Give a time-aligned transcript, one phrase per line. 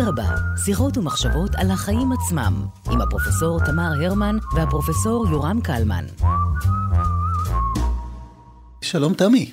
[0.00, 0.24] אדרבה,
[0.64, 2.54] שיחות ומחשבות על החיים עצמם,
[2.90, 6.04] עם הפרופסור תמר הרמן והפרופסור יורם קלמן.
[8.82, 9.52] שלום תמי.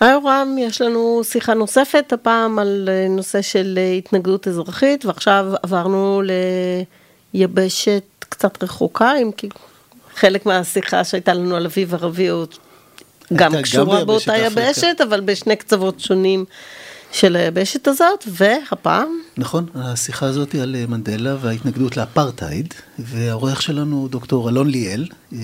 [0.00, 5.46] היי רם, יש לנו שיחה נוספת, הפעם על אה, נושא של אה, התנגדות אזרחית, ועכשיו
[5.62, 6.22] עברנו
[7.34, 9.48] ליבשת קצת רחוקה, אם כי
[10.14, 12.46] חלק מהשיחה שהייתה לנו על אביב ערבי הוא
[13.32, 16.44] גם קשורה גם באותה יבשת, אבל בשני קצוות שונים
[17.14, 19.08] של היבשת הזאת, והפעם?
[19.36, 25.06] נכון, השיחה הזאת היא על מנדלה וההתנגדות לאפרטהייד, והעורך שלנו הוא דוקטור אלון ליאל.
[25.32, 25.38] אה,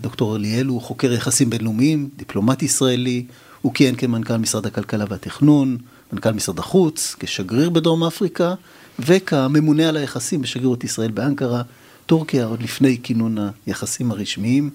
[0.00, 3.24] דוקטור ליאל הוא חוקר יחסים בינלאומיים, דיפלומט ישראלי,
[3.62, 5.76] הוא כיהן כמנכ"ל משרד הכלכלה והתכנון,
[6.12, 8.54] מנכ"ל משרד החוץ, כשגריר בדרום אפריקה,
[8.98, 11.62] וכממונה על היחסים בשגרירות ישראל באנקרה,
[12.06, 14.70] טורקיה, עוד לפני כינון היחסים הרשמיים.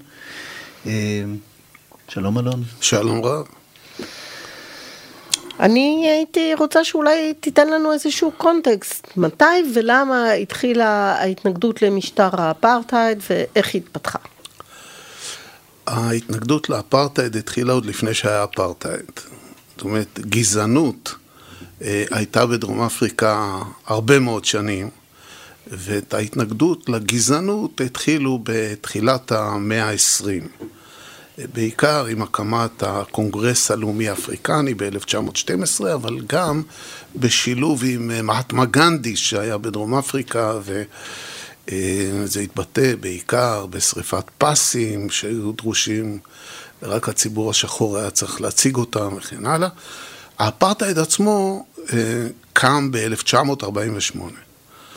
[0.85, 1.23] אה,
[2.07, 2.63] שלום אלון.
[2.81, 3.64] שלום רב.
[5.59, 13.73] אני הייתי רוצה שאולי תיתן לנו איזשהו קונטקסט, מתי ולמה התחילה ההתנגדות למשטר האפרטהייד ואיך
[13.73, 14.19] היא התפתחה.
[15.87, 19.11] ההתנגדות לאפרטהייד התחילה עוד לפני שהיה אפרטהייד.
[19.75, 21.15] זאת אומרת, גזענות
[21.81, 24.89] אה, הייתה בדרום אפריקה הרבה מאוד שנים,
[25.67, 30.65] ואת ההתנגדות לגזענות התחילו בתחילת המאה ה-20.
[31.53, 36.61] בעיקר עם הקמת הקונגרס הלאומי האפריקני ב-1912, אבל גם
[37.15, 40.53] בשילוב עם מהטמה גנדי שהיה בדרום אפריקה,
[41.67, 46.19] וזה התבטא בעיקר בשריפת פאסים שהיו דרושים,
[46.83, 49.69] רק הציבור השחור היה צריך להציג אותם וכן הלאה.
[50.39, 54.19] האפרטהייד עצמו אה, קם ב-1948.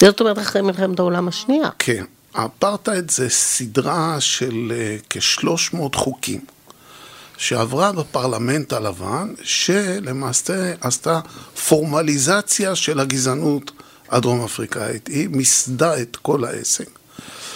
[0.00, 1.68] זאת אומרת אחרי מלחמת העולם השנייה.
[1.78, 2.04] כן.
[2.34, 6.40] האפרטהייד זה סדרה של אה, כ-300 חוקים
[7.36, 11.20] שעברה בפרלמנט הלבן, שלמעשה עשתה
[11.68, 13.70] פורמליזציה של הגזענות
[14.08, 15.06] הדרום אפריקאית.
[15.06, 16.88] היא מיסדה את כל העסק.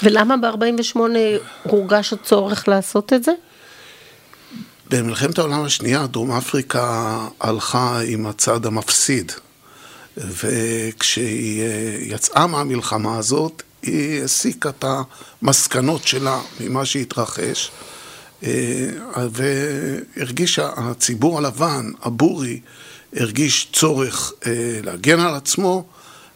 [0.03, 0.99] ולמה ב-48'
[1.63, 3.33] הורגש הצורך לעשות את זה?
[4.91, 9.33] במלחמת העולם השנייה דרום אפריקה הלכה עם הצד המפסיד.
[10.17, 14.85] וכשהיא אה, יצאה מהמלחמה הזאת, היא הסיקה את
[15.43, 17.71] המסקנות שלה ממה שהתרחש,
[18.43, 18.89] אה,
[19.31, 22.61] והרגישה, הציבור הלבן, הבורי,
[23.17, 25.85] הרגיש צורך אה, להגן על עצמו,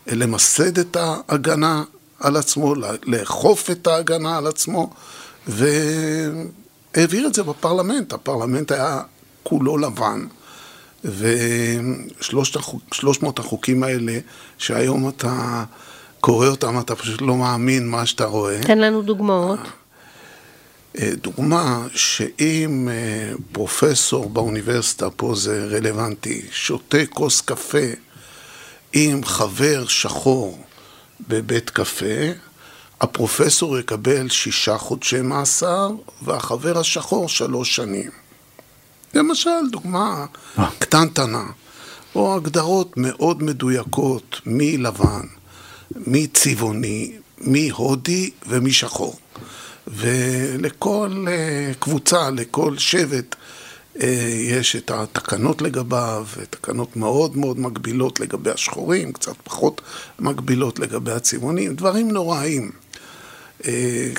[0.06, 1.84] למסד את ההגנה
[2.20, 4.90] על עצמו, לאכוף את ההגנה על עצמו,
[5.46, 8.12] והעביר את זה בפרלמנט.
[8.12, 9.00] הפרלמנט היה
[9.42, 10.26] כולו לבן.
[11.04, 12.56] ושלושת
[13.22, 14.18] מאות החוקים האלה,
[14.58, 15.64] שהיום אתה
[16.26, 18.62] קורא אותם, אתה פשוט לא מאמין מה שאתה רואה.
[18.62, 19.58] תן לנו דוגמאות.
[20.98, 27.86] אה, דוגמה שאם אה, פרופסור באוניברסיטה, פה זה רלוונטי, שותה כוס קפה
[28.92, 30.64] עם חבר שחור
[31.28, 32.30] בבית קפה,
[33.00, 35.90] הפרופסור יקבל שישה חודשי מאסר
[36.22, 38.10] והחבר השחור שלוש שנים.
[39.14, 40.26] למשל, דוגמה
[40.58, 40.68] אה.
[40.78, 41.44] קטנטנה,
[42.14, 44.40] או הגדרות מאוד מדויקות
[45.90, 49.16] מלבן, מצבעוני, מהודי ומשחור.
[49.86, 53.34] ולכל אה, קבוצה, לכל שבט,
[54.02, 54.08] אה,
[54.40, 59.80] יש את התקנות לגביו, תקנות מאוד מאוד מגבילות לגבי השחורים, קצת פחות
[60.18, 62.70] מגבילות לגבי הצבעונים, דברים נוראים,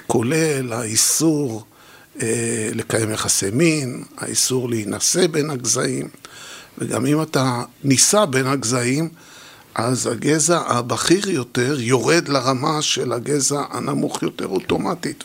[0.07, 1.65] כולל האיסור
[2.21, 6.07] אה, לקיים יחסי מין, האיסור להינשא בין הגזעים,
[6.77, 9.09] וגם אם אתה נישא בין הגזעים,
[9.77, 15.23] אז הגזע הבכיר יותר יורד לרמה של הגזע הנמוך יותר אוטומטית.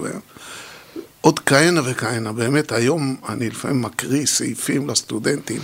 [1.21, 2.33] עוד כהנה וכהנה.
[2.33, 5.61] באמת, היום אני לפעמים מקריא סעיפים לסטודנטים,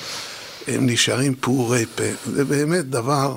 [0.68, 2.04] הם נשארים פעורי פה.
[2.26, 3.36] זה באמת דבר,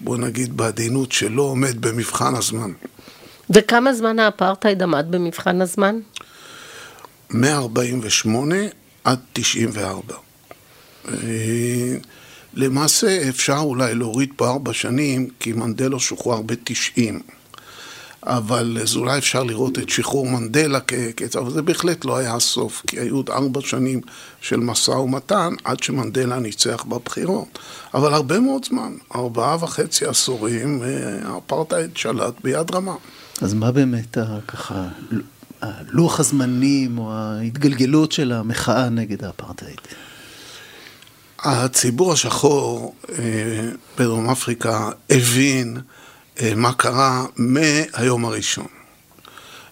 [0.00, 2.72] בוא נגיד בעדינות, שלא עומד במבחן הזמן.
[3.50, 6.00] וכמה זמן האפרטהייד עמד במבחן הזמן?
[7.30, 8.28] מ-48
[9.04, 10.14] עד 94.
[12.54, 17.22] למעשה אפשר אולי להוריד פה ארבע שנים, כי מנדלו שוחרר ב-90.
[18.22, 22.82] אבל אז אולי אפשר לראות את שחרור מנדלה כקצב, אבל זה בהחלט לא היה הסוף,
[22.86, 24.00] כי היו עוד ארבע שנים
[24.40, 27.58] של משא ומתן עד שמנדלה ניצח בבחירות.
[27.94, 30.88] אבל הרבה מאוד זמן, ארבעה וחצי עשורים, אה,
[31.22, 32.94] האפרטהייד שלט ביד רמה.
[33.42, 34.18] אז מה באמת
[34.48, 34.88] ככה
[35.88, 39.80] לוח הזמנים או ההתגלגלות של המחאה נגד האפרטהייד?
[41.42, 43.14] הציבור השחור אה,
[43.98, 45.76] בדרום אפריקה הבין
[46.40, 48.66] אה, מה קרה מהיום הראשון.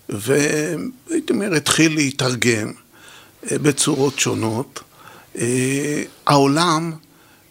[0.09, 2.71] והייתי אומר, התחיל להתארגן
[3.51, 4.83] אה, בצורות שונות.
[6.27, 6.93] העולם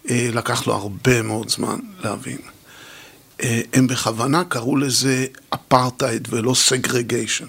[0.09, 2.37] לקח לו הרבה מאוד זמן להבין.
[3.73, 7.45] הם בכוונה קראו לזה אפרטהייד ולא segregation.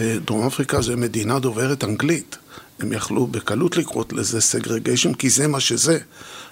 [0.00, 2.36] דרום אפריקה זה מדינה דוברת אנגלית.
[2.80, 5.98] הם יכלו בקלות לקרוא לזה segregation, כי זה מה שזה.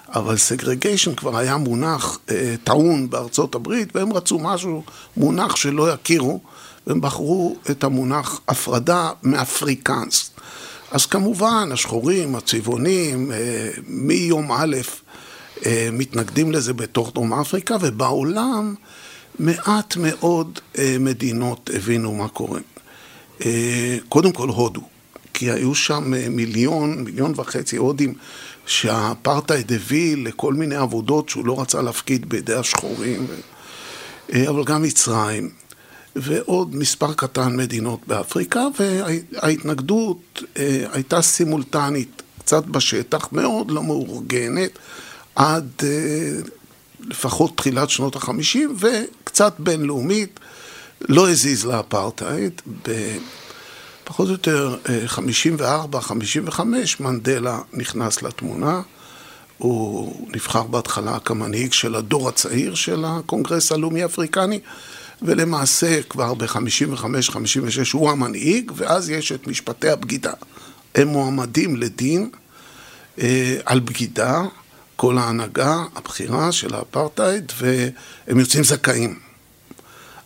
[0.09, 4.83] אבל segregation כבר היה מונח אה, טעון בארצות הברית, והם רצו משהו,
[5.17, 6.39] מונח שלא יכירו,
[6.87, 10.31] והם בחרו את המונח הפרדה מאפריקאנס.
[10.91, 14.75] אז כמובן, השחורים, הצבעונים, אה, מיום א',
[15.65, 18.75] אה, מתנגדים לזה בתוך דרום אפריקה, ובעולם
[19.39, 22.59] מעט מאוד אה, מדינות הבינו מה קורה.
[23.45, 24.81] אה, קודם כל הודו,
[25.35, 28.13] כי היו שם אה, מיליון, מיליון וחצי הודים
[28.65, 33.27] שהאפרטהייד הביא לכל מיני עבודות שהוא לא רצה להפקיד בידי השחורים,
[34.33, 35.49] אה, אבל גם מצרים,
[36.15, 44.79] ועוד מספר קטן מדינות באפריקה, וההתנגדות אה, הייתה סימולטנית, קצת בשטח, מאוד לא מאורגנת,
[45.35, 45.69] עד
[46.99, 50.39] לפחות תחילת שנות החמישים, וקצת בינלאומית,
[51.01, 52.61] לא הזיז לאפרטהייד.
[54.05, 58.81] פחות או יותר 54, 55, מנדלה נכנס לתמונה.
[59.57, 64.59] הוא נבחר בהתחלה כמנהיג של הדור הצעיר של הקונגרס הלאומי אפריקני,
[65.21, 70.33] ולמעשה כבר ב-55-56 הוא המנהיג, ואז יש את משפטי הבגידה.
[70.95, 72.29] הם מועמדים לדין
[73.19, 74.41] אה, על בגידה,
[74.95, 79.19] כל ההנהגה הבכירה של האפרטהייד, והם יוצאים זכאים.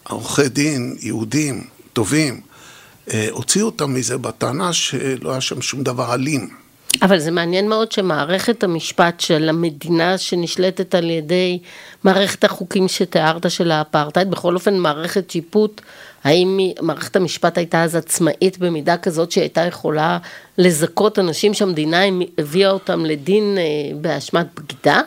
[0.03, 2.48] עורכי דין יהודים טובים אה,
[3.31, 6.49] הוציאו אותם מזה בטענה שלא היה שם שום דבר אלים.
[7.01, 11.59] אבל זה מעניין מאוד שמערכת המשפט של המדינה שנשלטת על ידי
[12.03, 15.81] מערכת החוקים שתיארת של האפרטהייד, בכל אופן מערכת שיפוט,
[16.23, 20.17] האם מערכת המשפט הייתה אז עצמאית במידה כזאת שהייתה יכולה
[20.57, 22.01] לזכות אנשים שהמדינה
[22.37, 23.63] הביאה אותם לדין אה,
[24.01, 25.01] באשמת בגידה?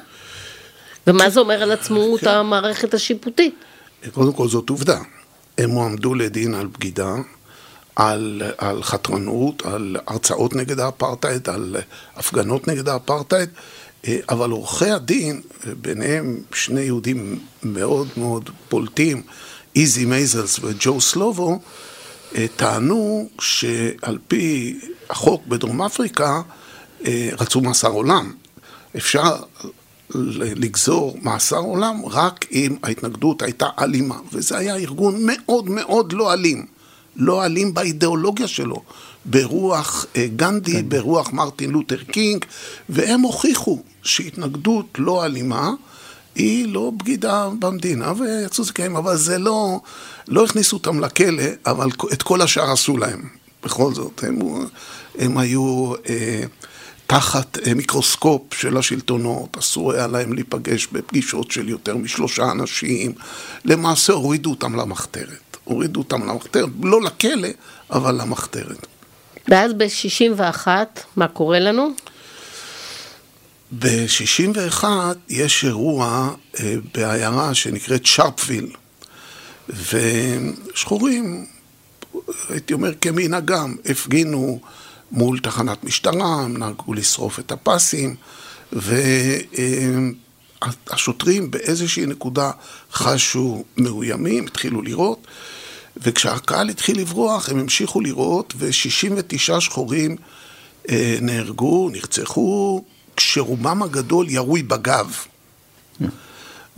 [1.07, 2.29] ומה זה אומר על עצמאות כן.
[2.29, 3.55] המערכת השיפוטית?
[4.15, 4.99] קודם כל זאת עובדה.
[5.59, 7.15] הם הועמדו לדין על בגידה.
[7.97, 11.77] על, על חתרנות, על הרצאות נגד האפרטהייד, על
[12.17, 13.49] הפגנות נגד האפרטהייד,
[14.06, 15.41] אה, אבל עורכי הדין,
[15.81, 19.23] ביניהם שני יהודים מאוד מאוד בולטים,
[19.77, 21.61] איזי מייזלס וג'ו סלובו,
[22.35, 24.79] אה, טענו שעל פי
[25.11, 26.43] החוק בדרום אפריקה
[27.06, 28.33] אה, רצו מאסר עולם.
[28.97, 29.37] אפשר
[30.35, 36.67] לגזור מאסר עולם רק אם ההתנגדות הייתה אלימה, וזה היה ארגון מאוד מאוד לא אלים.
[37.17, 38.82] לא אלים באידיאולוגיה שלו,
[39.25, 40.88] ברוח אה, גנדי, כן.
[40.88, 42.44] ברוח מרטין לותר קינג,
[42.88, 45.70] והם הוכיחו שהתנגדות לא אלימה
[46.35, 49.81] היא לא בגידה במדינה, ויצאו זכאים, אבל זה לא,
[50.29, 53.29] לא הכניסו אותם לכלא, אבל את כל השאר עשו להם.
[53.65, 54.38] בכל זאת, הם,
[55.19, 56.43] הם היו אה,
[57.06, 63.12] תחת אה, מיקרוסקופ של השלטונות, אסור היה להם להיפגש בפגישות של יותר משלושה אנשים,
[63.65, 65.42] למעשה הורידו אותם למחתרת.
[65.64, 67.49] הורידו אותם למחתרת, לא לכלא,
[67.91, 68.87] אבל למחתרת.
[69.49, 70.69] ואז ב-61,
[71.17, 71.91] מה קורה לנו?
[73.79, 74.85] ב-61
[75.29, 76.31] יש אירוע
[76.61, 78.67] אה, בעיירה שנקראת שרפוויל,
[79.69, 81.47] ושחורים,
[82.49, 84.61] הייתי אומר כמנהגם, הפגינו
[85.11, 88.17] מול תחנת משטרה, הם נהגו לשרוף את הפסים,
[88.72, 88.94] ו...
[89.58, 89.89] אה,
[90.91, 92.51] השוטרים באיזושהי נקודה
[92.93, 95.27] חשו מאוימים, התחילו לירות,
[96.05, 100.17] וכשהקהל התחיל לברוח, הם המשיכו לירות, ו-69 שחורים
[100.89, 102.85] אה, נהרגו, נרצחו,
[103.17, 105.17] כשרובם הגדול ירוי בגב.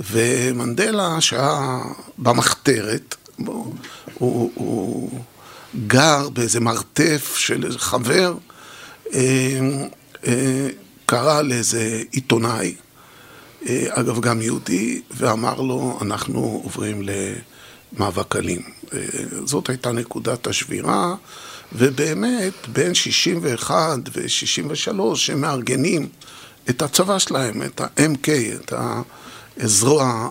[0.00, 1.80] ומנדלה, שהיה
[2.18, 3.74] במחתרת, הוא,
[4.14, 5.20] הוא, הוא
[5.86, 8.34] גר באיזה מרתף של איזה חבר,
[9.14, 9.60] אה,
[10.26, 10.68] אה,
[11.06, 12.74] קרא לאיזה עיתונאי,
[13.68, 17.02] אה, אגב גם יהודי, ואמר לו, אנחנו עוברים
[17.96, 18.62] למאבק אלים.
[18.92, 18.98] אה,
[19.44, 21.14] זאת הייתה נקודת השבירה,
[21.72, 26.08] ובאמת בין 61 ו-63 הם מארגנים
[26.70, 28.72] את הצבא שלהם, את ה-MK, את
[29.56, 30.28] הזרוע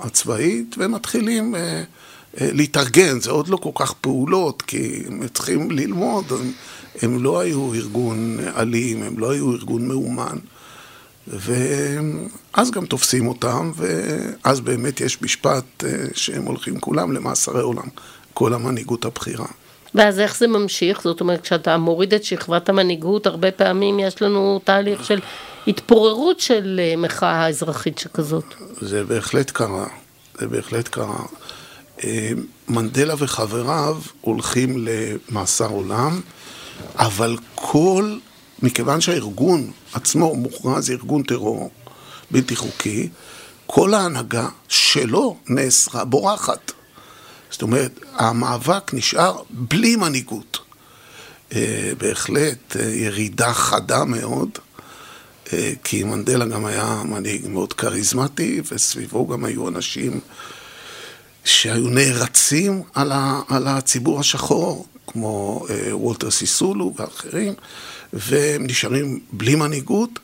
[0.00, 1.82] הצבאית, ומתחילים אה,
[2.40, 6.24] להתארגן, זה עוד לא כל כך פעולות, כי הם צריכים ללמוד,
[7.02, 10.38] הם לא היו ארגון אלים, הם לא היו ארגון מאומן.
[11.28, 17.88] ואז גם תופסים אותם, ואז באמת יש משפט אה, שהם הולכים כולם למאסרי עולם,
[18.34, 19.46] כל המנהיגות הבכירה.
[19.94, 21.02] ואז איך זה ממשיך?
[21.02, 25.20] זאת אומרת, כשאתה מוריד את שכבת המנהיגות, הרבה פעמים יש לנו תהליך של
[25.66, 28.54] התפוררות של אה, מחאה אזרחית שכזאת.
[28.80, 29.86] זה בהחלט קרה,
[30.38, 31.22] זה בהחלט קרה.
[32.04, 32.30] אה,
[32.68, 36.20] מנדלה וחבריו הולכים למאסר עולם,
[36.98, 38.18] אבל כל
[38.62, 41.70] מכיוון שהארגון עצמו מוכרז ארגון טרור
[42.30, 43.08] בלתי חוקי,
[43.66, 46.72] כל ההנהגה שלו נאסרה בורחת.
[47.50, 50.58] זאת אומרת, המאבק נשאר בלי מנהיגות.
[51.54, 54.58] אה, בהחלט אה, ירידה חדה מאוד,
[55.52, 60.20] אה, כי מנדלה גם היה מנהיג מאוד כריזמטי, וסביבו גם היו אנשים
[61.44, 67.54] שהיו נערצים על, ה, על הציבור השחור, כמו וולטר סיסולו ואחרים,
[68.16, 70.18] והם נשארים בלי מנהיגות,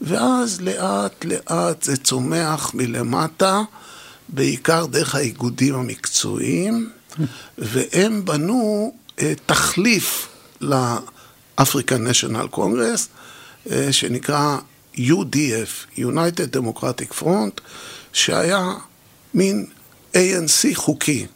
[0.00, 3.62] ואז לאט לאט זה צומח מלמטה,
[4.28, 6.90] בעיקר דרך האיגודים המקצועיים,
[7.58, 8.94] והם בנו
[9.46, 10.28] תחליף
[10.60, 13.08] לאפריקן נשיונל קונגרס,
[13.90, 14.58] שנקרא
[14.96, 17.60] UDF, United Democratic Front,
[18.12, 18.72] שהיה
[19.34, 19.66] מין
[20.14, 21.26] ANC חוקי.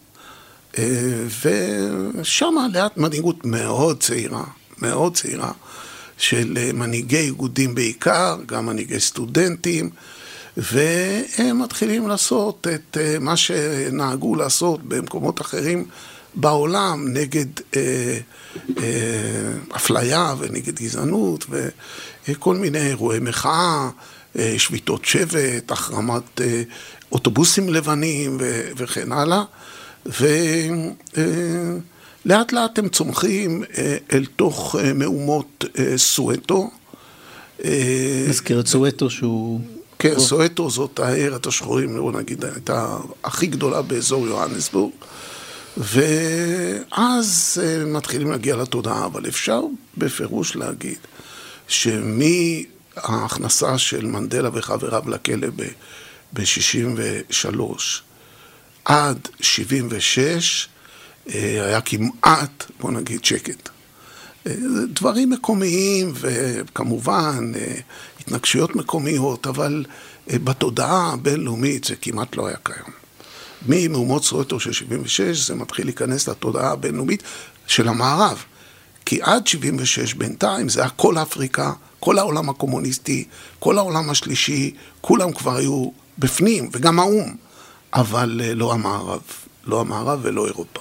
[0.78, 1.24] אה,
[2.20, 4.44] ושם לאט מנהיגות מאוד צעירה,
[4.78, 5.52] מאוד צעירה,
[6.18, 9.90] של מנהיגי איגודים בעיקר, גם מנהיגי סטודנטים,
[10.56, 15.84] והם מתחילים לעשות את אה, מה שנהגו לעשות במקומות אחרים
[16.34, 17.46] בעולם נגד
[17.76, 18.18] אה,
[18.78, 21.46] אה, אפליה ונגד גזענות
[22.28, 23.90] וכל מיני אירועי מחאה,
[24.38, 26.62] אה, שביתות שבט, החרמת אה,
[27.12, 29.42] אוטובוסים לבנים ו- וכן הלאה.
[30.06, 31.24] ולאט אה,
[32.28, 36.70] לאט הם צומחים אה, אל תוך אה, מהומות אה, סואטו.
[38.28, 39.60] מזכיר את סואטו שהוא...
[39.98, 44.92] כן, סואטו זאת הערת השחורים, בוא נגיד, הייתה הכי גדולה באזור יוהנסבורג.
[45.76, 49.60] ואז מתחילים להגיע לתודעה, אבל אפשר
[49.96, 50.98] בפירוש להגיד
[52.96, 55.48] שמההכנסה של מנדלה וחבריו לכלא
[56.32, 57.60] ב-63
[58.84, 60.77] עד 76 אה,
[61.28, 63.68] היה כמעט, בוא נגיד, שקט.
[64.46, 64.52] אה,
[64.92, 67.52] דברים מקומיים וכמובן
[68.20, 69.84] התנגשויות מקומיות, אבל
[70.26, 72.92] בתודעה הבינלאומית זה כמעט לא היה קיים.
[73.66, 77.22] ממהומות סואטו של 76 זה מתחיל להיכנס לתודעה הבינלאומית
[77.66, 78.44] של המערב.
[79.04, 83.24] כי עד 76 בינתיים זה היה כל אפריקה, כל העולם הקומוניסטי,
[83.58, 87.34] כל העולם השלישי, כולם כבר היו בפנים, וגם האו"ם,
[87.94, 89.20] אבל אה, לא המערב,
[89.64, 90.80] לא המערב ולא אירופה.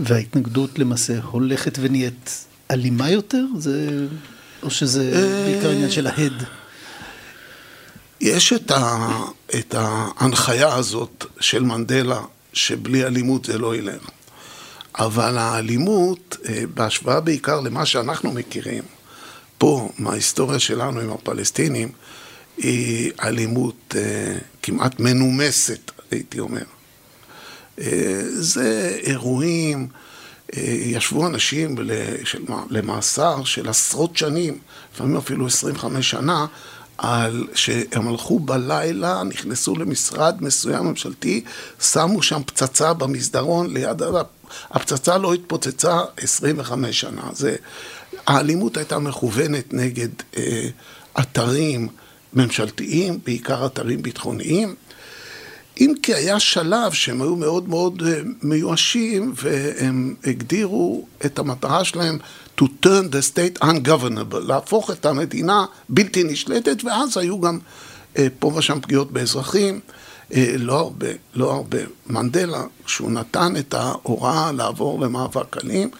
[0.00, 3.44] וההתנגדות למעשה הולכת ונהיית אלימה יותר?
[3.58, 4.06] זה...
[4.62, 5.10] או שזה
[5.46, 6.44] בעיקר עניין של ההד?
[8.20, 9.08] יש את, ה,
[9.58, 12.20] את ההנחיה הזאת של מנדלה,
[12.52, 14.02] שבלי אלימות זה לא ילך.
[14.98, 18.82] אבל האלימות, אה, בהשוואה בעיקר למה שאנחנו מכירים,
[19.58, 21.88] פה, מההיסטוריה שלנו עם הפלסטינים,
[22.56, 26.75] היא אלימות אה, כמעט מנומסת, הייתי אומר.
[27.80, 29.88] אה, זה אירועים,
[30.56, 31.74] ישבו אנשים
[32.70, 34.58] למאסר של עשרות שנים,
[34.94, 36.46] לפעמים אפילו 25 שנה,
[36.98, 41.44] על שהם הלכו בלילה, נכנסו למשרד מסוים ממשלתי,
[41.80, 44.02] שמו שם פצצה במסדרון ליד...
[44.70, 47.22] הפצצה לא התפוצצה 25 שנה.
[47.32, 47.56] זה,
[48.26, 50.68] האלימות הייתה מכוונת נגד אה,
[51.20, 51.88] אתרים
[52.32, 54.74] ממשלתיים, בעיקר אתרים ביטחוניים.
[55.80, 62.18] אם כי היה שלב שהם היו מאוד מאוד אה, מיואשים והם הגדירו את המטרה שלהם
[62.60, 67.58] to turn the state ungovernable, להפוך את המדינה בלתי נשלטת, ואז היו גם
[68.18, 69.80] אה, פה ושם פגיעות באזרחים,
[70.34, 71.78] אה, לא הרבה, לא הרבה.
[72.06, 75.90] מנדלה, כשהוא נתן את ההוראה לעבור למאבק אלים,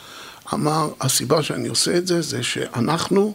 [0.54, 3.34] אמר, הסיבה שאני עושה את זה, זה שאנחנו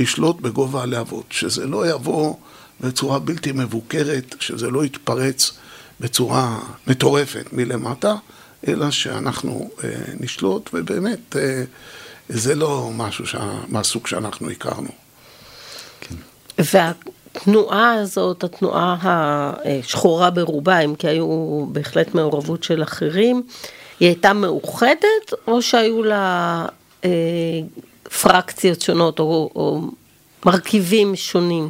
[0.00, 2.34] נשלוט בגובה הלהבות, שזה לא יבוא
[2.80, 5.52] בצורה בלתי מבוקרת, שזה לא יתפרץ
[6.00, 8.14] בצורה מטורפת מלמטה,
[8.68, 11.62] אלא שאנחנו אה, נשלוט, ובאמת אה,
[12.28, 14.88] זה לא משהו שה, מהסוג שאנחנו הכרנו.
[16.00, 16.14] כן.
[16.58, 23.42] והתנועה הזאת, התנועה השחורה ברובה, אם כי היו בהחלט מעורבות של אחרים,
[24.00, 26.66] היא הייתה מאוחדת, או שהיו לה
[27.04, 27.10] אה,
[28.22, 29.80] פרקציות שונות, או, או
[30.46, 31.68] מרכיבים שונים?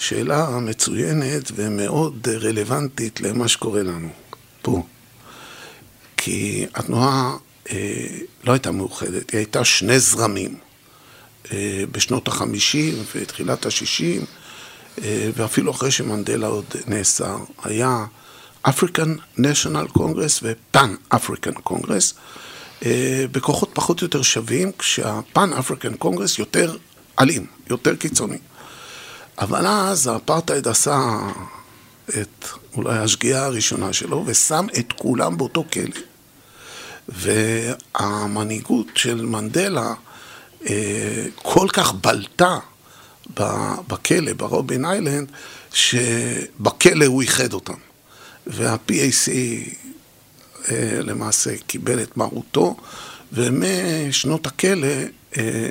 [0.00, 4.08] שאלה מצוינת ומאוד רלוונטית למה שקורה לנו
[4.62, 4.82] פה.
[6.16, 7.36] כי התנועה
[7.70, 8.06] אה,
[8.44, 10.54] לא הייתה מאוחדת, היא הייתה שני זרמים.
[11.52, 14.24] אה, בשנות החמישים ותחילת השישים,
[15.02, 18.04] אה, ואפילו אחרי שמנדלה עוד נאסר, היה
[18.66, 22.14] African National Congress ו-Pan African Congress,
[23.32, 26.76] בכוחות פחות או יותר שווים, כשה-Pan African Congress יותר
[27.20, 28.38] אלים, יותר קיצוני.
[29.40, 30.98] אבל אז האפרטהייד עשה
[32.08, 32.44] את
[32.76, 36.00] אולי השגיאה הראשונה שלו, ושם את כולם באותו כלא.
[37.08, 39.94] והמנהיגות של מנדלה
[40.66, 42.58] אה, כל כך בלטה
[43.88, 45.32] בכלא, ברובין איילנד,
[45.72, 47.74] שבכלא הוא איחד אותם.
[48.46, 49.30] וה-PAC
[50.70, 52.76] אה, למעשה קיבל את מרותו,
[53.32, 54.88] ומשנות הכלא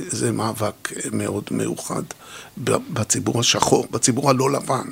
[0.07, 2.03] זה מאבק מאוד מאוחד
[2.63, 4.85] בציבור השחור, בציבור הלא לבן.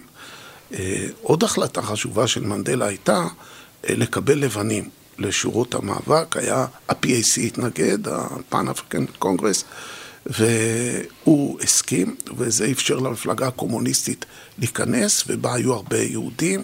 [0.74, 3.28] אה, עוד החלטה חשובה של מנדלה הייתה
[3.90, 9.64] לקבל לבנים לשורות המאבק, היה ה-PAC התנגד, ה-Pan African Congress,
[10.26, 14.26] והוא הסכים, וזה אפשר למפלגה הקומוניסטית
[14.58, 16.64] להיכנס, ובה היו הרבה יהודים,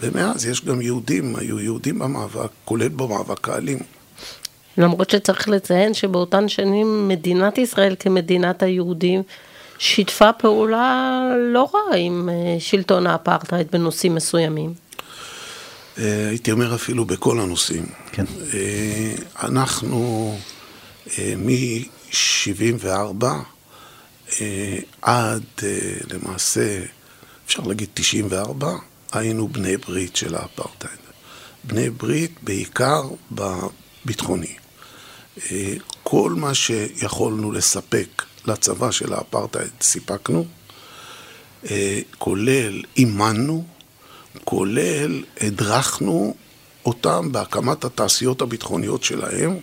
[0.00, 3.78] ומאז יש גם יהודים, היו יהודים במאבק, כולל במאבק האלים.
[4.78, 9.22] למרות שצריך לציין שבאותן שנים מדינת ישראל כמדינת היהודים
[9.78, 11.20] שיתפה פעולה
[11.52, 14.74] לא רע עם אה, שלטון האפרטהייד בנושאים מסוימים.
[15.98, 17.86] אה, הייתי אומר אפילו בכל הנושאים.
[18.12, 18.24] כן.
[18.54, 20.32] אה, אנחנו
[21.36, 23.24] מ-74
[25.02, 25.42] עד
[26.10, 26.80] למעשה,
[27.46, 28.72] אפשר להגיד 94,
[29.12, 30.98] היינו בני ברית של האפרטהייד.
[31.64, 33.02] בני ברית בעיקר
[33.32, 34.56] בביטחוני.
[36.02, 40.46] כל מה שיכולנו לספק לצבא של האפרטהייד סיפקנו,
[42.18, 43.64] כולל אימנו,
[44.44, 46.34] כולל הדרכנו
[46.86, 49.56] אותם בהקמת התעשיות הביטחוניות שלהם,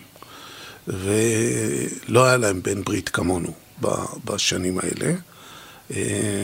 [0.86, 3.52] ולא היה להם בן ברית כמונו
[4.24, 5.14] בשנים האלה.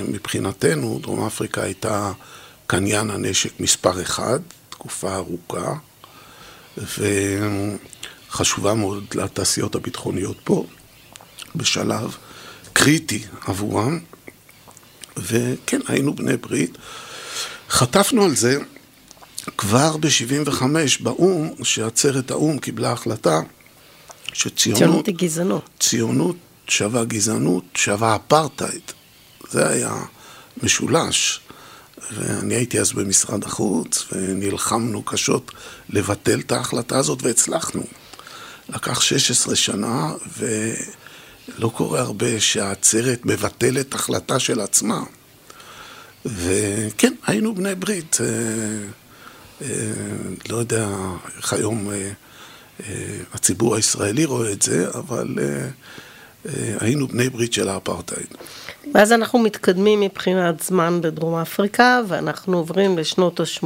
[0.09, 2.13] מבחינתנו, דרום אפריקה הייתה
[2.67, 5.75] קניין הנשק מספר אחד, תקופה ארוכה,
[8.31, 10.67] וחשובה מאוד לתעשיות הביטחוניות פה,
[11.57, 12.17] בשלב
[12.73, 13.99] קריטי עבורם,
[15.17, 16.79] וכן, היינו בני ברית.
[17.71, 18.59] חטפנו על זה
[19.57, 20.63] כבר ב-75'
[21.01, 23.41] באו"ם, שעצרת האו"ם קיבלה החלטה
[24.33, 24.83] שציונות...
[24.83, 25.71] ציונות היא גזענות.
[25.81, 26.37] ציונות
[26.69, 28.83] שווה גזענות, שווה אפרטהייד.
[29.51, 29.95] זה היה
[30.63, 31.41] משולש.
[32.13, 35.53] ואני הייתי אז במשרד החוץ, ונלחמנו קשות
[35.89, 37.83] לבטל את ההחלטה הזאת, והצלחנו.
[38.75, 45.03] לקח 16 שנה, ולא קורה הרבה שהעצרת מבטלת החלטה של עצמה.
[46.25, 48.19] וכן, היינו בני ברית.
[48.21, 48.27] אה,
[49.63, 49.69] אה,
[50.49, 50.89] לא יודע
[51.37, 52.11] איך היום אה,
[53.35, 55.35] הציבור הישראלי רואה את זה, אבל
[56.81, 58.27] היינו בני ברית של האפרטהייד.
[58.95, 63.65] ואז אנחנו מתקדמים מבחינת זמן בדרום אפריקה, ואנחנו עוברים לשנות ה-80,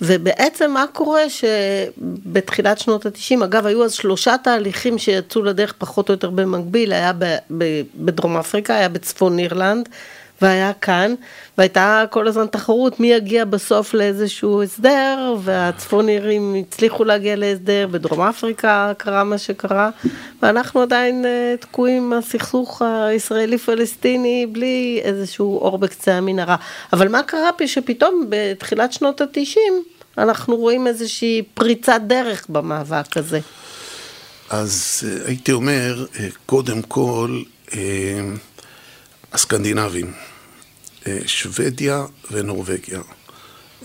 [0.00, 6.14] ובעצם מה קורה שבתחילת שנות ה-90, אגב, היו אז שלושה תהליכים שיצאו לדרך פחות או
[6.14, 7.12] יותר במקביל, היה
[7.96, 9.88] בדרום אפריקה, היה בצפון אירלנד,
[10.42, 11.14] והיה כאן,
[11.58, 18.92] והייתה כל הזמן תחרות מי יגיע בסוף לאיזשהו הסדר, והצפונירים הצליחו להגיע להסדר, בדרום אפריקה
[18.96, 19.90] קרה מה שקרה,
[20.42, 26.56] ואנחנו עדיין uh, תקועים עם הסכסוך הישראלי-פלסטיני בלי איזשהו אור בקצה המנהרה.
[26.92, 29.82] אבל מה קרה פה שפתאום בתחילת שנות התשעים
[30.18, 33.40] אנחנו רואים איזושהי פריצת דרך במאבק הזה?
[34.50, 37.42] אז אה, הייתי אומר, אה, קודם כל,
[39.32, 40.12] הסקנדינבים.
[41.06, 43.00] אה, שוודיה ונורבגיה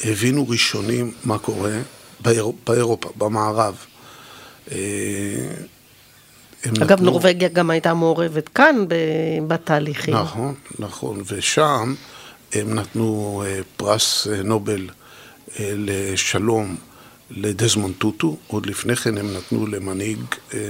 [0.04, 1.80] הבינו ראשונים מה קורה
[2.20, 3.76] באירופ, באירופה, במערב.
[4.72, 4.78] אה,
[6.68, 7.06] אגב, נתנו...
[7.06, 8.86] נורבגיה גם הייתה מעורבת כאן
[9.48, 10.16] בתהליכים.
[10.16, 11.94] נכון, נכון, ושם
[12.54, 14.90] הם נתנו אה, פרס נובל
[15.60, 16.76] לשלום
[17.32, 20.20] לדזמונד טוטו, עוד לפני כן הם נתנו למנהיג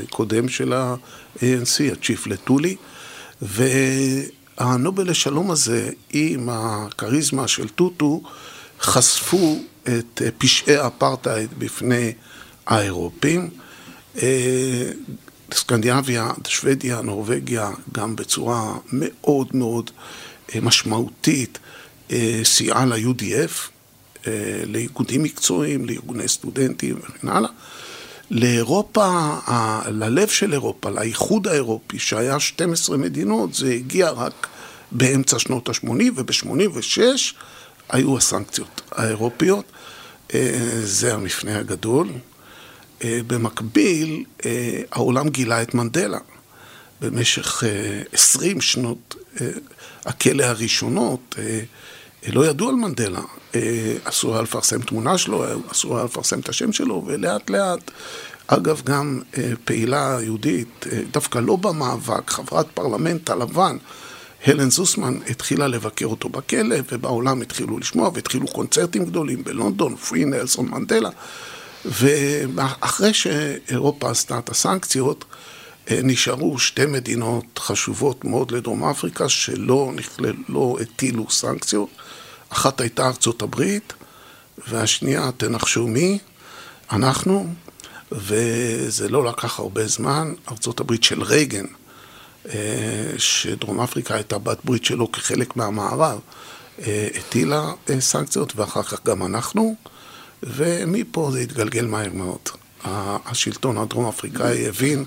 [0.10, 2.76] קודם של ה-ANC, הצ'יף לטולי,
[3.42, 3.64] ו...
[4.58, 8.22] הנובל לשלום הזה, עם הכריזמה של טוטו,
[8.80, 12.14] חשפו את פשעי האפרטהייד בפני
[12.68, 13.50] האירופים.
[14.22, 14.92] אה,
[15.54, 19.92] סקנדינביה, שוודיה, נורבגיה, גם בצורה מאוד מאוד
[20.56, 21.60] אה, משמעותית,
[22.12, 23.70] אה, סייעה ל-UDF,
[24.66, 27.50] לאיגודים מקצועיים, לארגוני סטודנטים וכן הלאה.
[28.32, 29.38] לאירופה,
[29.88, 34.48] ללב של אירופה, לאיחוד האירופי, שהיה 12 מדינות, זה הגיע רק
[34.92, 37.00] באמצע שנות ה-80, וב-86
[37.90, 39.66] היו הסנקציות האירופיות.
[40.34, 42.10] אה, זה המפנה הגדול.
[43.04, 46.20] אה, במקביל, אה, העולם גילה את מנדלה.
[47.02, 47.64] במשך
[48.14, 49.16] 20 שנות
[50.06, 51.36] הכלא הראשונות,
[52.26, 53.22] לא ידעו על מנדלה.
[54.04, 57.92] אסור היה לפרסם תמונה שלו, אסור היה לפרסם את השם שלו, ולאט לאט,
[58.48, 59.22] אגב, גם
[59.66, 63.78] פעילה יהודית, דווקא לא במאבק, חברת פרלמנט הלבן,
[64.46, 70.70] הלן זוסמן התחילה לבקר אותו בכלא, ובעולם התחילו לשמוע, והתחילו קונצרטים גדולים בלונדון, פרי נלסון
[70.70, 71.10] מנדלה.
[71.86, 75.26] ואחרי שאירופה עשתה את הסנקציות,
[75.92, 81.90] נשארו שתי מדינות חשובות מאוד לדרום אפריקה שלא נכלל, לא הטילו סנקציות,
[82.50, 83.94] אחת הייתה ארצות הברית,
[84.68, 86.20] והשנייה, תנחשו מי?
[86.92, 87.54] אנחנו,
[88.12, 91.66] וזה לא לקח הרבה זמן, ארצות הברית של רייגן,
[92.50, 96.20] אה, שדרום אפריקה הייתה בת ברית שלו כחלק מהמערב,
[96.80, 99.76] אה, הטילה אה, סנקציות, ואחר כך גם אנחנו,
[100.44, 102.50] ומפה זה התגלגל מהר מאוד.
[103.26, 105.06] השלטון הדרום אפריקאי הבין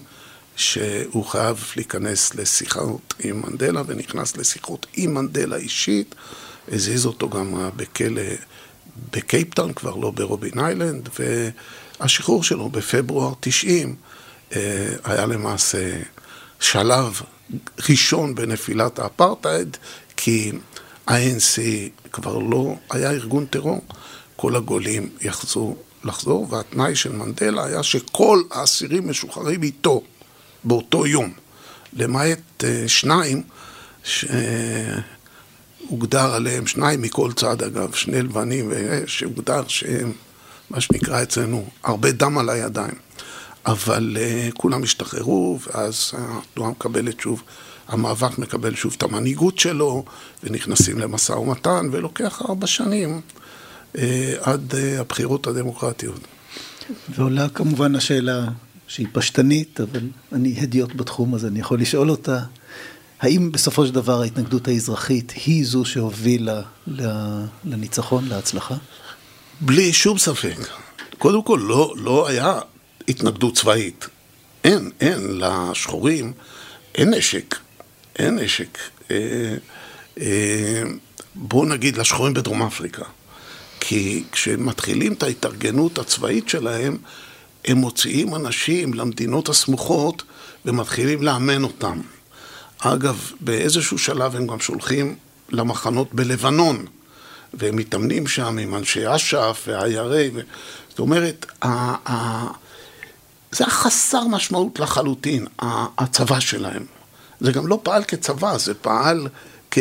[0.60, 6.14] שהוא חייב להיכנס לשיחות עם מנדלה, ונכנס לשיחות עם מנדלה אישית,
[6.72, 8.22] הזיז אותו גם בכלא
[9.12, 13.96] בקייפטאון, כבר לא ברובין איילנד, והשחרור שלו בפברואר 90
[14.52, 16.00] אה, היה למעשה
[16.60, 17.20] שלב
[17.88, 19.76] ראשון בנפילת האפרטהייד,
[20.16, 20.52] כי
[21.06, 21.60] ה-ANC
[22.12, 23.80] כבר לא היה ארגון טרור,
[24.36, 30.02] כל הגולים יחזו לחזור, והתנאי של מנדלה היה שכל האסירים משוחררים איתו
[30.64, 31.32] באותו יום,
[31.92, 33.42] למעט אה, שניים
[34.04, 35.04] שהוגדר
[36.34, 38.72] עליהם, שניים מכל צד אגב, שני לבנים,
[39.06, 40.12] שהוגדר שהם,
[40.70, 42.94] מה שנקרא אצלנו, הרבה דם על הידיים.
[43.66, 47.42] אבל uh, כולם השתחררו, ואז התנועה מקבלת שוב,
[47.88, 50.04] המאבק מקבל שוב את המנהיגות שלו,
[50.44, 53.20] ונכנסים למשא ומתן, ולוקח ארבע שנים
[53.94, 53.98] uh,
[54.40, 56.20] עד uh, הבחירות הדמוקרטיות.
[57.08, 58.44] ועולה כמובן השאלה
[58.90, 60.00] שהיא פשטנית, אבל
[60.32, 62.40] אני הדיוט בתחום הזה, אני יכול לשאול אותה,
[63.20, 66.62] האם בסופו של דבר ההתנגדות האזרחית היא זו שהובילה
[67.64, 68.74] לניצחון, להצלחה?
[69.60, 70.56] בלי שום ספק.
[71.18, 72.60] קודם כל, לא, לא היה
[73.08, 74.06] התנגדות צבאית.
[74.64, 76.32] אין, אין לשחורים,
[76.94, 77.56] אין נשק.
[78.18, 78.78] אין נשק.
[79.10, 79.16] אה,
[80.20, 80.82] אה,
[81.34, 83.04] בואו נגיד לשחורים בדרום אפריקה.
[83.80, 86.96] כי כשמתחילים את ההתארגנות הצבאית שלהם,
[87.64, 90.22] הם מוציאים אנשים למדינות הסמוכות
[90.64, 92.00] ומתחילים לאמן אותם.
[92.78, 95.16] אגב, באיזשהו שלב הם גם שולחים
[95.50, 96.86] למחנות בלבנון,
[97.54, 100.40] והם מתאמנים שם עם אנשי אש"ף והIRA, ו...
[100.88, 101.68] זאת אומרת, ה...
[102.12, 102.46] ה...
[103.52, 105.46] זה היה חסר משמעות לחלוטין,
[105.98, 106.84] הצבא שלהם.
[107.40, 109.28] זה גם לא פעל כצבא, זה פעל
[109.70, 109.78] כ...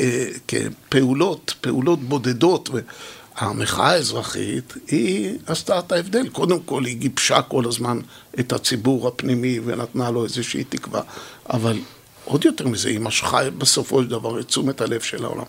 [0.47, 2.69] כפעולות, פעולות בודדות.
[3.39, 6.29] המחאה האזרחית, היא עשתה את ההבדל.
[6.29, 7.99] קודם כל, היא גיבשה כל הזמן
[8.39, 11.01] את הציבור הפנימי ונתנה לו איזושהי תקווה,
[11.49, 11.79] אבל
[12.25, 15.43] עוד יותר מזה, היא משכה בסופו של דבר את תשומת הלב של העולם.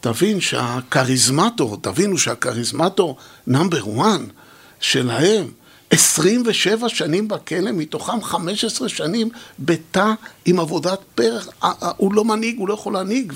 [0.00, 4.20] תבין שהכריזמטור, תבינו שהכריזמטור נאמבר 1
[4.80, 5.50] שלהם,
[5.90, 10.12] 27 שנים בכלא, מתוכם 15 שנים בתא
[10.44, 11.48] עם עבודת פרח,
[11.96, 13.32] הוא לא מנהיג, הוא לא יכול להנהיג,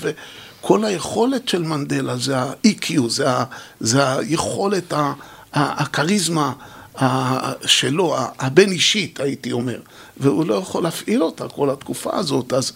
[0.63, 3.43] וכל היכולת של מנדלה זה ה-EQ, זה, ה,
[3.79, 4.93] זה היכולת,
[5.53, 6.53] הכריזמה
[7.65, 9.79] שלו, הבין אישית, הייתי אומר.
[10.17, 12.71] והוא לא יכול להפעיל אותה כל התקופה הזאת, אז,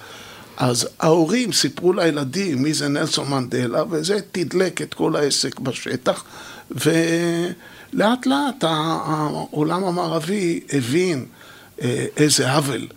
[0.57, 6.23] אז ההורים סיפרו לילדים מי זה נלסון מנדלה, וזה תדלק את כל העסק בשטח,
[6.71, 11.25] ולאט לאט העולם המערבי הבין
[11.81, 12.87] אה, איזה עוול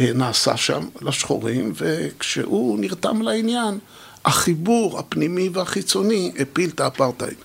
[0.00, 3.78] אה, נעשה שם לשחורים, וכשהוא נרתם לעניין,
[4.24, 7.36] החיבור הפנימי והחיצוני הפיל את האפרטהייד.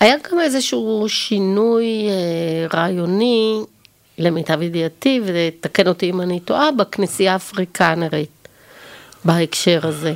[0.00, 3.60] היה גם איזשהו שינוי אה, רעיוני
[4.18, 8.48] למיטב ידיעתי, ותקן אותי אם אני טועה, בכנסייה האפריקנרית,
[9.24, 10.14] בהקשר הזה.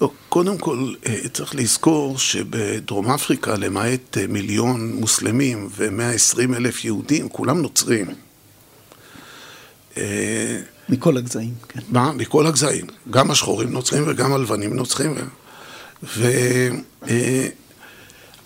[0.00, 7.28] לא, קודם כל, אה, צריך לזכור שבדרום אפריקה, למעט אה, מיליון מוסלמים ו-120 אלף יהודים,
[7.28, 8.06] כולם נוצרים.
[10.90, 11.80] אה, מכל הגזעים, כן.
[11.88, 12.12] מה?
[12.12, 12.86] מכל הגזעים.
[13.10, 15.14] גם השחורים נוצרים וגם הלבנים נוצרים.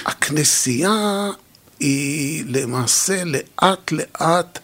[0.07, 1.31] והכנסייה
[1.81, 4.59] היא למעשה לאט לאט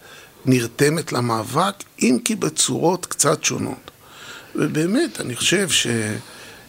[0.47, 3.91] נרתמת למאבק, אם כי בצורות קצת שונות.
[4.55, 5.69] ובאמת, אני חושב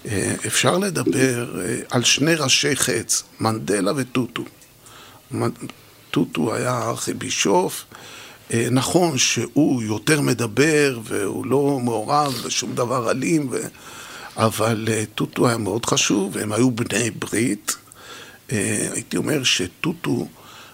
[0.05, 4.43] שאפשר לדבר אה, על שני ראשי חץ, מנדלה וטוטו.
[6.11, 7.97] טוטו היה ארכיבישוף, אה,
[8.71, 13.57] נכון שהוא יותר מדבר והוא לא מעורב בשום דבר אלים, ו...
[14.37, 17.75] אבל אה, טוטו היה מאוד חשוב, והם היו בני ברית.
[18.49, 20.27] הייתי אומר שטוטו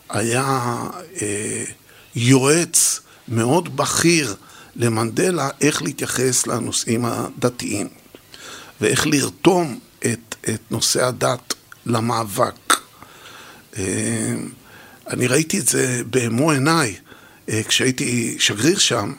[0.10, 0.76] היה
[1.22, 1.64] אה,
[2.16, 4.36] יועץ מאוד בכיר
[4.76, 7.88] למנדלה איך להתייחס לנושאים הדתיים
[8.82, 11.54] ואיך לרתום את, את נושא הדת
[11.86, 12.74] למאבק.
[13.78, 14.36] אה,
[15.10, 17.03] אני ראיתי את זה במו עיניי אה,
[17.48, 19.14] כשהייתי שגריר שם,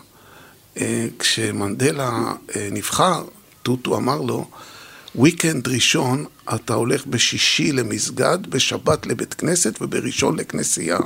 [0.77, 3.25] אה, כשמנדלה אה, נבחר,
[3.63, 4.49] טוטו אמר לו,
[5.19, 10.99] weekend ראשון אתה הולך בשישי למסגד, בשבת לבית כנסת ובראשון לכנסייה.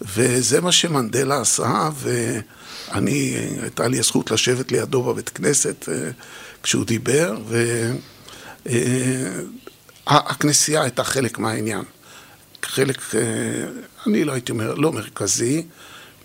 [0.00, 6.10] וזה מה שמנדלה עשה, ואני, הייתה לי הזכות לשבת לידו בבית כנסת אה,
[6.62, 7.36] כשהוא דיבר,
[10.06, 11.82] הכנסייה הייתה חלק מהעניין.
[12.64, 13.20] חלק, אה,
[14.06, 15.62] אני לא הייתי אומר, לא מרכזי,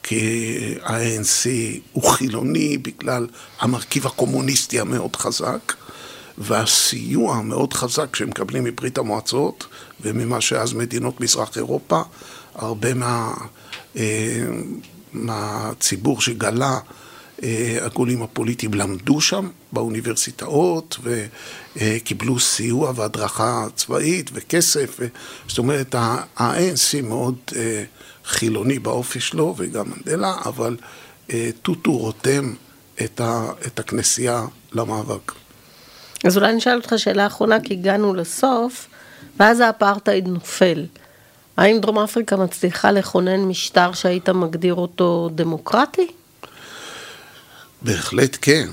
[0.04, 1.50] כי ה-ANC
[1.94, 3.28] הוא חילוני בגלל
[3.60, 5.74] המרכיב הקומוניסטי המאוד חזק,
[6.38, 9.68] והסיוע המאוד חזק שהם מקבלים מברית המועצות
[10.02, 12.02] וממה שאז מדינות מזרח אירופה,
[12.56, 13.34] הרבה מה,
[13.96, 14.44] אה,
[15.14, 16.80] מהציבור שגלה
[17.44, 20.98] אה, הגולים הפוליטיים למדו שם באוניברסיטאות
[21.76, 25.00] וקיבלו סיוע והדרכה צבאית וכסף,
[25.48, 27.84] זאת אומרת ה-ANC מאוד אה,
[28.26, 30.78] חילוני באופי שלו וגם מנדלה, אבל
[31.32, 32.54] אה, טוטו רותם
[33.04, 35.32] את, ה, את הכנסייה למאבק.
[36.24, 38.88] אז אולי נשאל אותך שאלה אחרונה, כי הגענו לסוף,
[39.40, 40.86] ואז האפרטהייד נופל.
[41.58, 46.08] האם דרום אפריקה מצליחה לכונן משטר שהיית מגדיר אותו דמוקרטי?
[47.82, 48.70] בהחלט כן,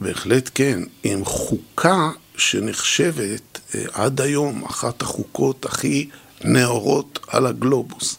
[0.00, 0.80] בהחלט כן.
[1.02, 6.08] עם חוקה שנחשבת אה, עד היום אחת החוקות הכי
[6.44, 8.16] נאורות על הגלובוס.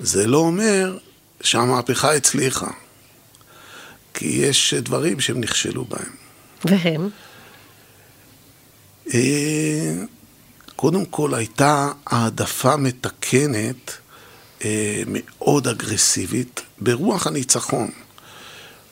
[0.00, 0.98] זה לא אומר
[1.40, 2.70] שהמהפכה הצליחה,
[4.14, 6.10] כי יש דברים שהם נכשלו בהם.
[6.64, 7.08] והם?
[9.14, 9.94] אה,
[10.76, 13.90] קודם כל הייתה העדפה מתקנת
[14.64, 17.90] אה, מאוד אגרסיבית ברוח הניצחון.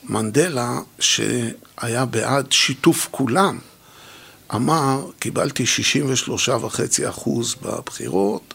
[0.03, 3.59] מנדלה, שהיה בעד שיתוף כולם,
[4.55, 7.29] אמר, קיבלתי 63.5%
[7.61, 8.53] בבחירות,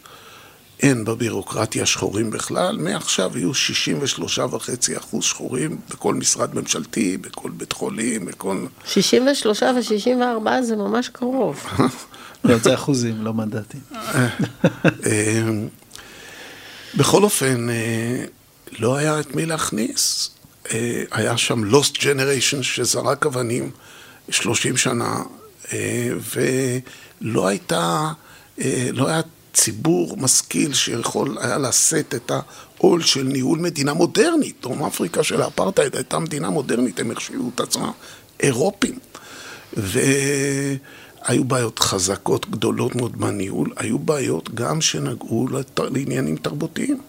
[0.82, 8.66] אין בבירוקרטיה שחורים בכלל, מעכשיו יהיו 63.5% שחורים בכל משרד ממשלתי, בכל בית חולים, בכל...
[8.84, 11.66] 63 ו-64 זה ממש קרוב.
[12.44, 13.80] לא, זה אחוזים, לא מנדטים.
[14.04, 14.28] אה,
[16.94, 18.24] בכל אופן, אה,
[18.78, 20.30] לא היה את מי להכניס.
[20.72, 23.70] אה, היה שם Lost Generation שזרק אבנים
[24.30, 25.22] 30 שנה,
[27.22, 28.12] ולא הייתה,
[28.92, 29.20] לא היה
[29.52, 34.56] ציבור משכיל שיכול היה לשאת את העול של ניהול מדינה מודרנית.
[34.62, 37.90] דרום אפריקה של האפרטהייד הייתה מדינה מודרנית, הם החשיבו את עצמם
[38.40, 38.98] אירופים.
[39.72, 47.00] והיו בעיות חזקות גדולות מאוד בניהול, היו בעיות גם שנגעו לעניינים תרבותיים.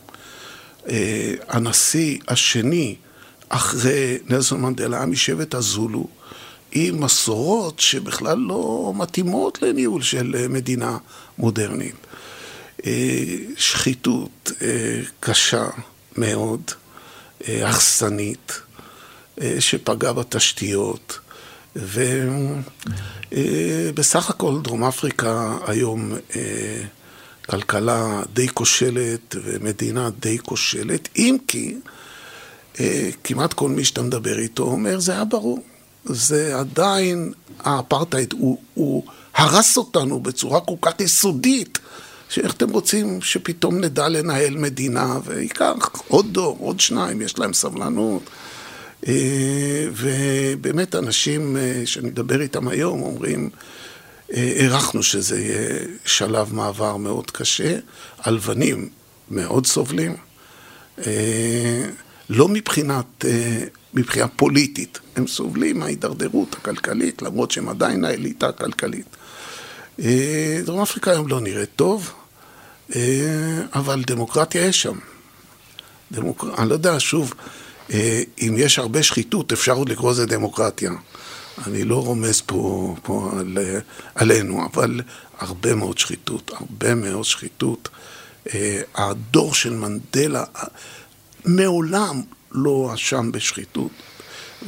[0.90, 2.96] אה, הנשיא השני
[3.50, 6.08] אחרי נלסון מנדלה היה משבט הזולו,
[6.72, 10.98] עם מסורות שבכלל לא מתאימות לניהול של מדינה
[11.38, 11.96] מודרנית.
[12.86, 13.24] אה,
[13.58, 14.68] שחיתות אה,
[15.20, 15.68] קשה
[16.18, 16.62] מאוד,
[17.48, 18.62] אה, הרסנית,
[19.60, 21.20] שפגעה בתשתיות,
[23.32, 26.14] ובסך הכל דרום אפריקה היום
[27.50, 31.76] כלכלה די כושלת ומדינה די כושלת, אם כי
[33.24, 35.64] כמעט כל מי שאתה מדבר איתו אומר, זה היה ברור.
[36.06, 41.80] זה עדיין, האפרטהייד הוא, הוא הרס אותנו בצורה כל כך יסודית.
[42.32, 48.30] שאיך אתם רוצים שפתאום נדע לנהל מדינה, וייקח עוד דור, עוד שניים, יש להם סבלנות.
[49.08, 53.50] אה, ובאמת אנשים אה, שאני מדבר איתם היום אומרים,
[54.34, 57.78] אה, הערכנו שזה יהיה שלב מעבר מאוד קשה,
[58.20, 58.90] הלבנים
[59.32, 60.16] מאוד סובלים,
[62.30, 63.26] לא מבחינת,
[63.94, 69.06] מבחינה פוליטית, הם סובלים מההידרדרות הכלכלית, למרות שהם עדיין האליטה הכלכלית.
[70.66, 72.14] דרום אפריקה היום לא נראית טוב,
[73.74, 74.98] אבל דמוקרטיה יש שם.
[76.12, 76.46] דמוק...
[76.58, 77.34] אני לא יודע, שוב,
[77.94, 80.92] אה, אם יש הרבה שחיתות, אפשר עוד לקרוא לזה דמוקרטיה.
[81.68, 83.58] אני לא רומז פה, פה על,
[84.16, 85.02] עלינו, אבל
[85.40, 87.90] הרבה מאוד שחיתות, הרבה מאוד שחיתות.
[88.54, 90.44] אה, הדור של מנדלה
[91.46, 93.92] מעולם לא הואשם בשחיתות,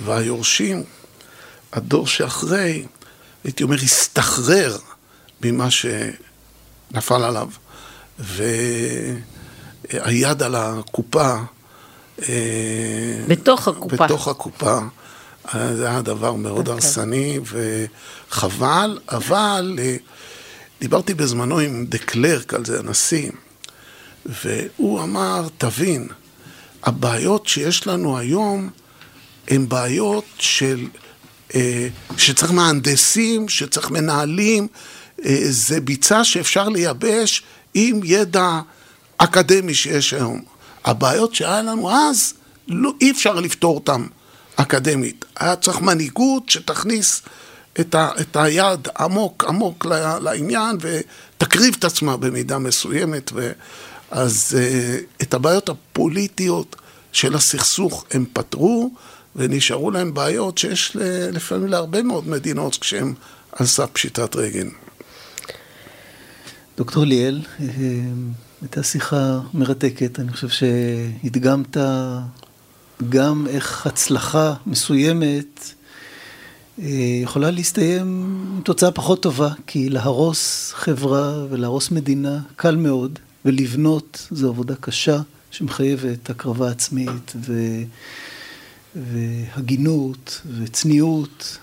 [0.05, 0.83] והיורשים,
[1.73, 2.85] הדור שאחרי,
[3.43, 4.77] הייתי אומר, הסתחרר
[5.41, 7.49] ממה שנפל עליו.
[8.23, 9.93] והיד
[10.43, 11.35] על הקופה.
[12.29, 14.05] אה, בתוך הקופה.
[14.05, 14.79] בתוך הקופה.
[15.53, 17.39] זה היה דבר מאוד הרסני
[18.29, 19.95] וחבל, אבל אה,
[20.81, 23.31] דיברתי בזמנו עם דה קלרק על זה, הנשיא,
[24.25, 26.07] והוא אמר, תבין,
[26.83, 28.69] הבעיות שיש לנו היום
[29.47, 30.87] הן בעיות של,
[31.55, 34.67] אה, שצריך מהנדסים, שצריך מנהלים,
[35.49, 38.59] זה ביצה שאפשר לייבש עם ידע
[39.17, 40.41] אקדמי שיש היום.
[40.85, 42.33] הבעיות שהיה לנו אז,
[42.67, 44.05] לא, אי אפשר לפתור אותן
[44.55, 45.25] אקדמית.
[45.39, 47.21] היה צריך מנהיגות שתכניס
[47.79, 49.85] את, ה, את היד עמוק עמוק
[50.21, 53.31] לעניין ותקריב את עצמה במידה מסוימת.
[53.33, 53.51] ו,
[54.11, 56.75] אז אה, את הבעיות הפוליטיות
[57.11, 58.91] של הסכסוך הם פתרו,
[59.35, 60.97] ונשארו להם בעיות שיש
[61.31, 63.13] לפעמים להרבה מאוד מדינות כשהם
[63.51, 64.67] על סף פשיטת רגל.
[66.77, 67.65] דוקטור ליאל, אה,
[68.61, 71.77] הייתה שיחה מרתקת, אני חושב שהדגמת
[73.09, 75.73] גם איך הצלחה מסוימת
[76.79, 76.85] אה,
[77.23, 78.01] יכולה להסתיים
[78.55, 85.21] עם תוצאה פחות טובה, כי להרוס חברה ולהרוס מדינה קל מאוד, ולבנות זו עבודה קשה
[85.51, 87.53] שמחייבת הקרבה עצמית ו...
[88.95, 91.57] והגינות וצניעות,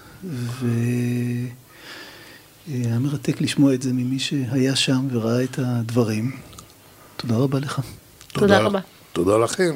[2.70, 6.36] והיה מרתק לשמוע את זה ממי שהיה שם וראה את הדברים.
[7.16, 7.80] תודה רבה לך.
[8.32, 8.80] תודה, תודה רבה.
[9.12, 9.74] תודה לכם.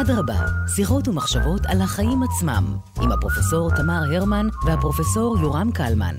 [0.00, 0.36] אדרבה,
[0.76, 2.64] שיחות ומחשבות על החיים עצמם,
[3.02, 6.14] עם הפרופסור תמר הרמן והפרופסור יורם קלמן.